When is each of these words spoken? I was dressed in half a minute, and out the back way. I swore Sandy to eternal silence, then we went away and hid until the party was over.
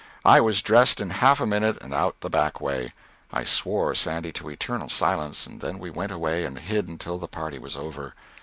I 0.25 0.41
was 0.41 0.63
dressed 0.63 0.99
in 0.99 1.11
half 1.11 1.39
a 1.39 1.45
minute, 1.45 1.77
and 1.79 1.93
out 1.93 2.21
the 2.21 2.29
back 2.31 2.59
way. 2.59 2.95
I 3.31 3.43
swore 3.43 3.93
Sandy 3.93 4.31
to 4.33 4.49
eternal 4.49 4.89
silence, 4.89 5.45
then 5.47 5.77
we 5.77 5.91
went 5.91 6.11
away 6.11 6.43
and 6.43 6.57
hid 6.57 6.87
until 6.87 7.19
the 7.19 7.27
party 7.27 7.59
was 7.59 7.75
over. 7.75 8.15